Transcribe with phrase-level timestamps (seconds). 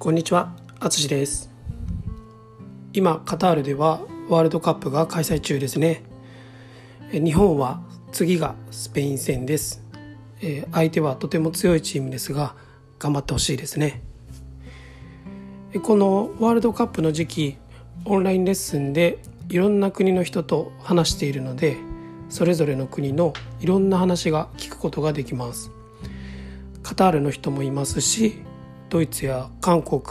[0.00, 1.50] こんにちは、あつしです。
[2.92, 6.04] 今カタールではワールドカップが開催中ですね。
[7.10, 7.80] 日本は
[8.12, 9.82] 次がスペイン戦です。
[10.70, 12.54] 相手はとても強いチームですが
[13.00, 14.00] 頑張ってほしいですね。
[15.82, 17.56] このワールドカップの時期
[18.04, 19.18] オンラインレッスンで
[19.48, 21.76] いろんな国の人と話しているので
[22.28, 25.72] それぞれの国のいろんな話が聞くことができます。
[26.84, 28.46] カタールの人もいますし
[28.90, 30.02] ドイツや韓国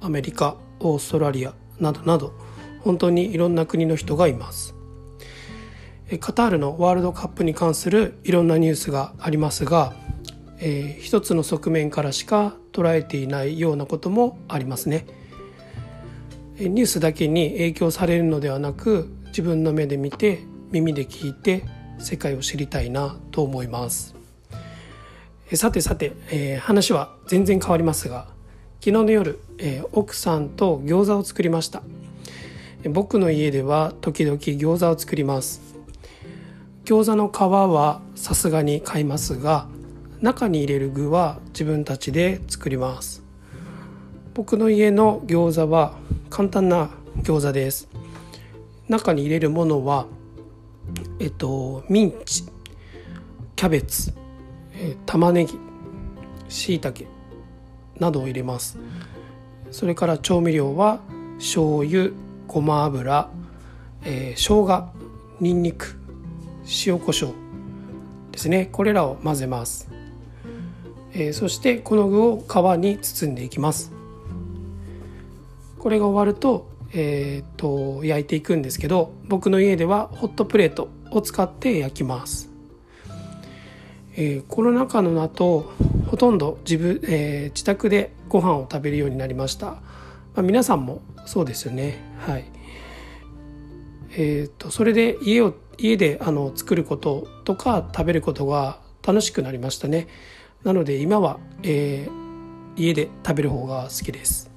[0.00, 2.32] アメリカオーストラリアなどなど
[2.80, 4.74] 本当にいろんな国の人がいます。
[6.20, 9.94] カタールのワールドカップに関するいろんなニュースがありますが、
[10.58, 15.06] えー、一つの側面からしか捉えていないようなこともありますね。
[16.58, 21.64] ニュースだけに影響されるのではなく自分の目で見て耳で聞いて
[21.98, 24.21] 世界を知りたいなと思います。
[25.56, 28.26] さてさて、えー、話は全然変わりますが
[28.80, 31.82] 昨日の夜、えー、奥さんと餃子を作りました。
[32.90, 35.60] 僕の家では時々餃子を作ります。
[36.84, 37.40] 餃子の皮
[37.72, 39.68] はさすがに買いますが
[40.20, 43.22] 中に入れる具は自分たちで作ります。
[44.34, 45.96] 僕の家の餃子は
[46.28, 47.88] 簡単な餃子です。
[48.88, 50.06] 中に入れるものは
[51.20, 52.42] えっとミンチ
[53.54, 54.21] キャベツ。
[54.74, 55.58] え玉ねぎ
[56.48, 57.06] しいたけ
[57.98, 58.78] などを入れます。
[59.70, 61.00] それから調味料は
[61.38, 62.10] 醤油
[62.46, 63.30] ごま油、
[64.04, 64.92] えー、生姜
[65.40, 65.98] にんにく
[66.86, 67.34] 塩コショウ
[68.32, 68.68] ですね。
[68.70, 69.88] これらを混ぜます、
[71.14, 73.92] えー、そしてこの具を皮に包んでいきます。
[75.78, 82.51] これが終わると,、えーと、と焼いていくんですけど僕の家ではホットプレートを使って焼きます。
[84.14, 85.70] えー、コロナ禍の後
[86.06, 89.80] ほとんど自分、えー、自宅でご飯を食べるようになりました、ま
[90.36, 91.98] あ、皆さんもそうですよね。
[92.18, 92.44] はい。
[94.14, 100.08] えーと、それで家を家であの作ることとか食べることが楽しくなりましたね。
[100.64, 104.50] なので今は、えー、家で食べる方が好きです。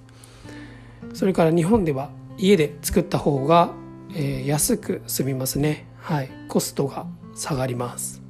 [1.14, 3.72] それから日本では家で作った方が、
[4.14, 5.88] えー、安く済みますね。
[6.02, 6.30] はい。
[6.50, 8.25] コストが下がります。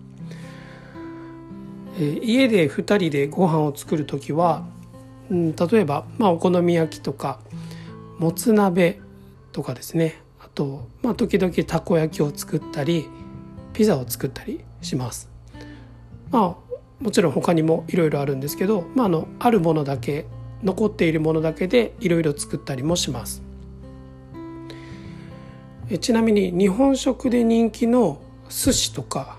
[1.98, 4.66] 家で2人でご飯を作る時は、
[5.30, 7.40] うん、例えば、まあ、お好み焼きとか
[8.20, 9.00] もつ鍋
[9.52, 13.08] とかですねあと、まあ、時々たこ焼きを作ったり
[13.74, 15.30] ピザを作ったりします。
[16.32, 16.66] まあ
[17.00, 20.26] もちろん他にもいろいろあるんですけど、まあ、あのあるものだけ
[20.64, 23.44] 残っているものだけでいろいろ作ったりもします。
[25.90, 28.20] えちなみに日本食で人気の
[28.50, 29.38] 寿司とか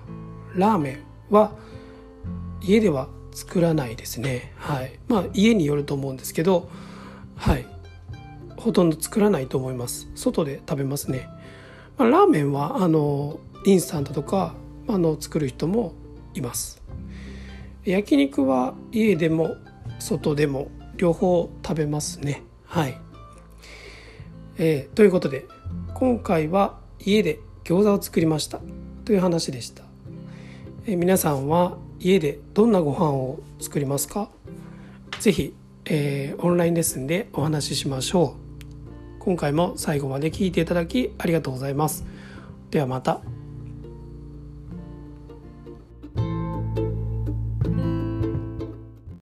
[0.55, 1.53] ラーメンは
[2.67, 4.53] 家では作らないですね。
[4.57, 4.99] はい。
[5.09, 6.69] まあ家によると思うんですけど
[7.37, 7.67] はい。
[8.57, 10.09] ほとんど作らないと思います。
[10.15, 11.29] 外で食べますね、
[11.99, 14.55] まあ、ラーメンはあのインスタントとか
[14.89, 15.93] あの作る人も
[16.35, 16.83] います。
[17.85, 19.57] 焼肉は家でも
[20.01, 22.43] 外でも両方食べますね。
[22.65, 22.99] はい、
[24.59, 25.47] えー、ということで
[25.95, 28.61] 今回は家で餃子を作りました
[29.05, 29.85] という話でした、
[30.87, 34.29] えー、皆さんは家でどんなご飯を作りますか？
[35.19, 35.55] 是非、
[35.87, 38.37] えー、オンラインレッスンでお話ししましょ
[39.21, 39.23] う。
[39.23, 42.05] 今回も最後まで聞いていただきありがとうございます。
[42.71, 43.21] ではまた。